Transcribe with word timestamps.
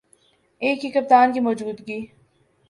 ایک 0.61 0.85
ہی 0.85 0.89
کپتان 0.91 1.33
کی 1.33 1.39
موجودگی 1.39 1.99